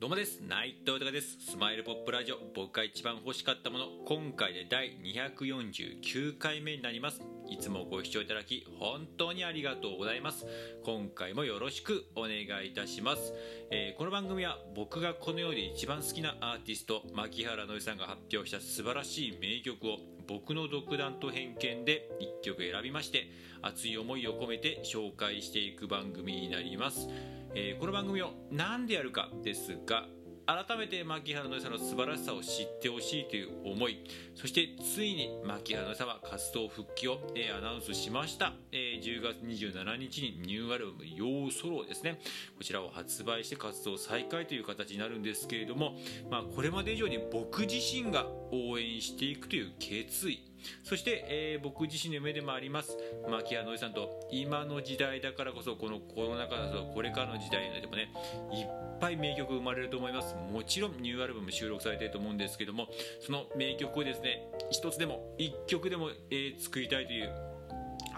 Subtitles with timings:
[0.00, 0.40] どうもです。
[0.40, 1.36] 内藤隆です。
[1.50, 2.38] スマイルポップラジオ。
[2.54, 3.84] 僕が一番欲しかったもの。
[4.06, 7.20] 今回で第249回目になります。
[7.50, 10.46] いつもご視聴いただき本当にありがとうございます。
[10.86, 12.30] 今回もよろしくお願
[12.64, 13.34] いいたします、
[13.70, 22.08] えー、この番組は僕がこの世で一番好きなアーティスト牧原のりさんが発表した素晴らしい名曲を僕の独断と偏見で
[22.40, 23.30] 1曲選びまして
[23.60, 27.08] 熱い思いを込めて紹介していく番組になります。
[27.54, 30.06] えー、この番組を何でやるかですが
[30.46, 34.04] 改めて牧原のりさの素晴らしさを知ってほしいという思い
[34.36, 42.20] そしてついに牧原のりさは活動復帰を、えー、アナウンスしました、えー、10月27日にニューアルバム「ヨーソロ」ですね。
[42.56, 45.96] こちらを発売して活動再開という形になるんですけれども、
[46.30, 50.49] まあ、これまで以上に僕自身が応援していくという決意
[50.82, 52.96] そして、えー、僕自身の夢でもあります
[53.28, 58.12] 牧原のりさんと今の時代だからこそこのコロナ禍だとこれからの時代でもね
[58.52, 58.66] いっ
[59.00, 60.34] ぱい名曲生まれると思います。
[60.34, 62.88] もちろんニューアルバム収録されてると思うんですけども
[63.20, 67.49] その名曲をですね一つでも一曲でも、えー、作りたいという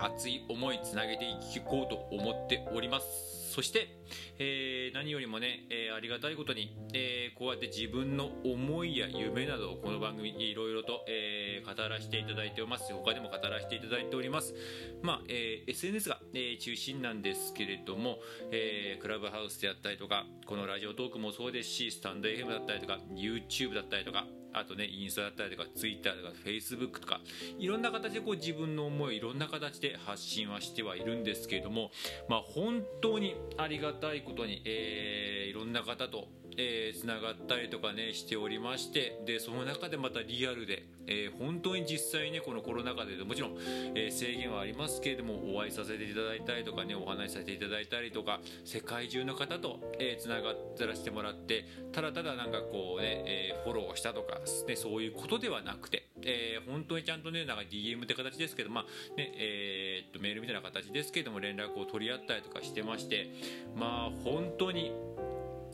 [0.02, 3.42] 熱い思いつなげていこうと思っております。
[3.52, 3.94] そして、
[4.38, 12.92] えー、何よりもね、えー、ありがたいことに、えー、こうやって自分の思いや夢などをこの番組にいろいろと、え語らせていただいております。
[12.92, 14.54] 他でも語らせていただいております。
[15.02, 18.18] まあ、え SNS が、え中心なんですけれども、
[18.50, 27.20] えクラブハウスであったりとかこのラジオトークもそうですしスタンド FM だったりとか YouTube だったりとかあとね、インスタだったりとか、ツイッターとか、フェイスブックとか、
[27.58, 31.90] いろんな形でこう自分の思い、いろんな形で発信はしてはいるんですけれども、
[32.28, 43.56] まあ本当にありがたいことに、えー、いろんな方とえー、がったりとかねしておりましてでその中でまたリアルで、えー、本当に実際ねこのコロナ禍でもちろん、
[43.94, 50.54] えー、制限はありますけれどもお会いさせていただいたりとかねお話しさせていただいたりとか世界中の方と、えー、つなが
[50.86, 58.84] らせてもらってただただなんかこうね、え、フォローしたとか、ね、そういうことではなくて、え、本当にちゃんとねなんか DM って形ですけどまあ
[59.16, 63.30] ねえ、っとメールみたいな形ですけども連絡を取り合ったりとかしてまして
[63.76, 64.92] まあ本当に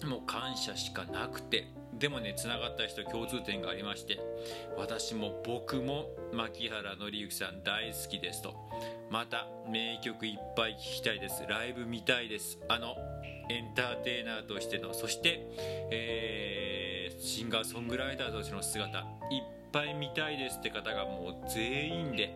[0.06, 4.20] もう感謝しかなくてでもねつながった人共通点がありまして
[4.76, 8.54] 私も僕も牧原紀之さん大好きですと。
[9.10, 11.44] また名曲いっぱい聴きたいです。
[11.48, 12.58] ライブ見たいです。
[12.68, 12.94] あの
[13.50, 15.40] エンターテイナーとしてのそして、
[15.90, 19.06] えー、シンガーソングライターとしての姿いっ
[19.72, 22.34] ぱい見たいですって方がもう全員で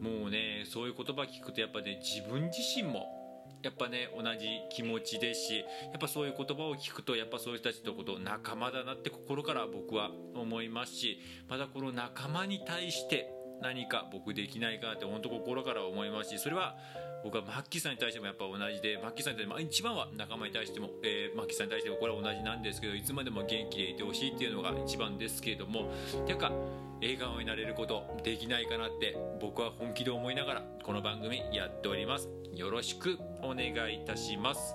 [0.00, 3.25] もうねそういう言葉聞くとやっぱね自分自身も
[3.62, 5.64] やっぱね同じ気持ちですしや
[5.96, 11.18] っぱそういう言葉を聞くとやっぱそういう人たちのこと仲間だなって心から僕は思いますし
[11.48, 13.30] またこの仲間に対して
[13.62, 16.76] 何か僕できないかなって本当心から思いますしそれは
[17.24, 25.90] 僕はマッキーさんに対してもやっぱ同じでマッキーさんに対しても一番は仲間に対しても、えー、マッキーさんに対してもこれは同じなんですけどいつまでも元気でいてほしいっていうのが一番ですけれども
[26.28, 26.52] なんか
[27.00, 32.28] 笑顔になれることできないかなって僕は本気で思いながらこの番組やっております。
[32.54, 34.74] よろしくお願いいたします。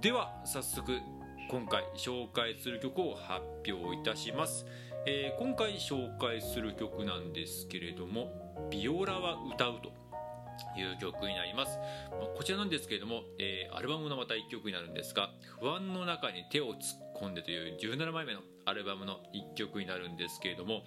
[0.00, 1.00] では早速
[1.48, 3.42] 今回紹介する曲を発
[3.72, 4.66] 表いたします、
[5.06, 8.32] えー、今回紹介する曲なんですけれども
[8.68, 9.92] 「ビオラは歌う」と
[10.76, 11.78] いう曲になります、
[12.36, 15.30] こちらなんですけれども、えー、アルバムのまた1曲になるんですが
[15.60, 20.82] 「不安の中に手を突っ込んで」という17枚目のアルバムの1曲になるんですけれども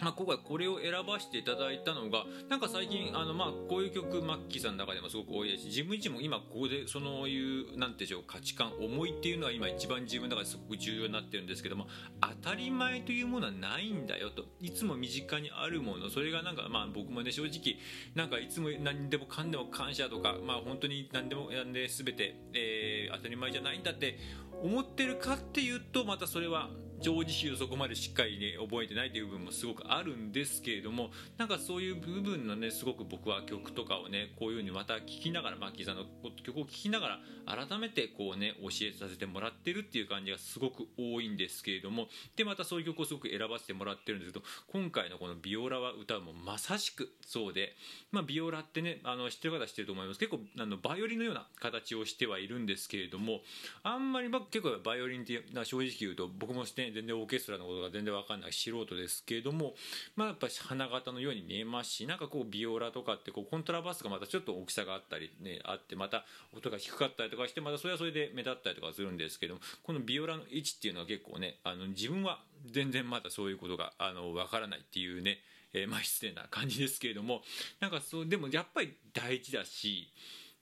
[0.00, 5.64] まあ、今回これを選ばせていただいたのがなんか最近あの、まあ、こういう曲マッキーさんの中でもすごく多いです。
[5.64, 11.86] し自分自身も今ここでそのいうなんていうでしょう価値観思いっていうのは今一番自分の中ですごく重要になってるんですけども
[12.20, 14.44] 当たり前というものはないんだよと。
[14.60, 16.08] いつも身近にあるもの。
[16.08, 17.76] それがなんかまあ僕もね正直
[18.14, 24.18] なんかいつも何でもかんでも感謝とかまあ本当に何でもやんで全て、えー、当たり前じゃないんだって
[24.62, 26.70] 思ってるかっていうとまたそれは
[27.00, 36.04] 常時習そこまでしっかりね覚えてないという部分もすごくあるんですけれどもなんかそういう部分のねすごく僕は曲とかをねこういう風にまた聴きながらマッキーさんの
[36.44, 37.08] 曲を聴きなが
[37.46, 47.74] ら改めてこうね教えさせてもらってるっていう感じがすごく多いんですけれどもでまたそういう曲をすごく選ばせてもらってるんですけど今回のこの「ビオラは歌う」もまさしくそうで、
[48.12, 50.20] まあ、ビオラってねあの知ってる方は知ってると思います。
[50.20, 53.40] 結構あのバイオリンのような形をしてはいるんですけれども
[53.82, 59.74] あんまり、まあ、結構バイオリンって正直言うと僕もして、全然オーケストラのことが全然わかんない素人ですけれども、
[60.16, 66.24] まあ、やっぱり花形のように見えますしなんかこうビオラとかってこうコントラバスがまたちょっと大きさがあったり、ね、あってまた
[66.56, 72.40] 音が低かったりとかしてまたそれはそれで目立ったりとかするんですけどもこのビオラの位置っていうのは結構ねあの自分は
[72.70, 75.38] 全然まだそういうことがあの分からないっていうね
[75.72, 77.42] えー、まあ失礼な感じですけれども
[77.80, 80.10] なんかそうでもやっぱり大事だし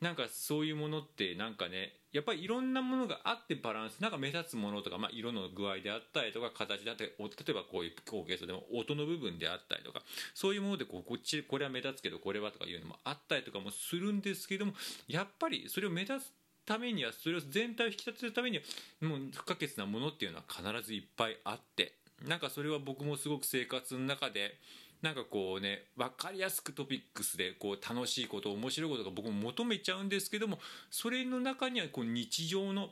[0.00, 10.02] なんかそういうものってなんかねやっぱりいろんなものがあってバランスなんか目立つものとか、まあ、色の具合であったりとか形であったり例えばこういう高ケースでも音の部分であったりとか
[10.34, 14.72] そういうものでこうこっちこれは目立つけどこれはとかいうのもあったりとかもするんですけども
[15.08, 16.32] やっぱりそれを目立つ
[16.64, 18.62] ためにはそれを全体を引き立てるためには
[19.02, 21.94] もう不可欠なものっていうのは必ずいっぱいあって
[22.26, 24.58] なんかそれは僕もすごく生活の中で
[25.02, 30.58] なんかこうね分かりやすくトピックスでこう楽しいこと面白いことが僕も求めちゃうんですけども
[30.90, 32.90] それの中にはこう日常の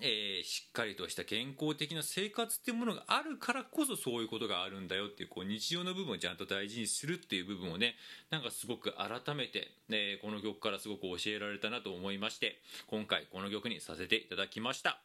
[0.00, 7.94] えー、しっかりとした健康的な生活っていうものがあるからこそそういうことがあるんだよっていうこう日常の部分をちゃんと大事にするっていう部分をね
[8.30, 15.00] なんかすごく改めて、ね、この曲からすごく教えられたなと思いまして今回この曲にさせていただきました。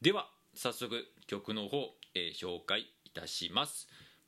[0.00, 3.88] では早速曲の方、えー、紹介いたします。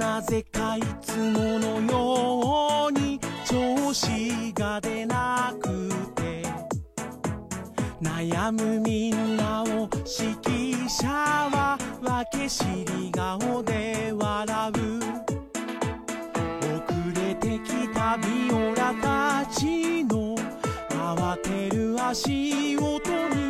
[0.00, 5.68] なぜかいつものように調子が出なく
[6.14, 6.42] て。
[8.00, 12.64] 悩むみんなを指揮者は分け知
[12.94, 15.00] り顔で笑う。
[16.78, 20.34] 遅れてきたビオラたちの
[20.88, 23.00] 慌てる足音
[23.34, 23.49] に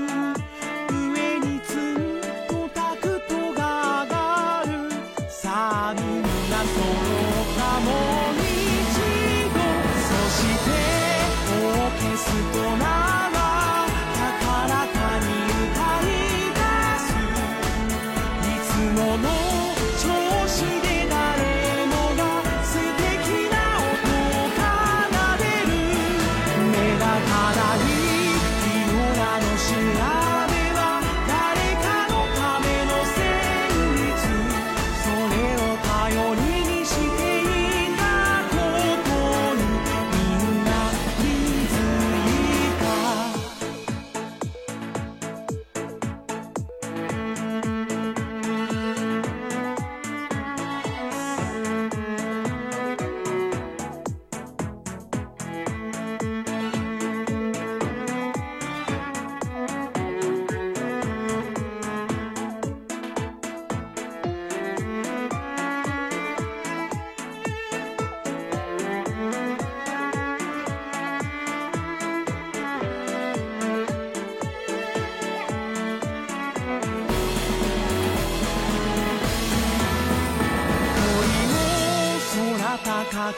[83.11, 83.33] 角へ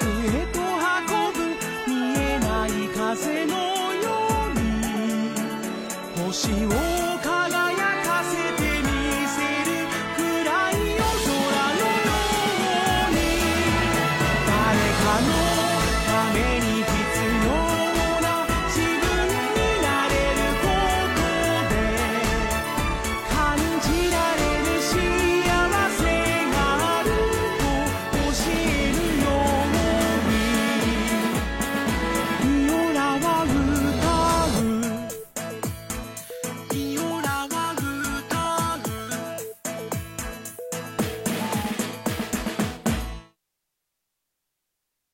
[0.53, 1.39] と運ぶ
[1.89, 3.55] 見えない風の
[3.95, 4.11] よ
[4.51, 7.02] うに星を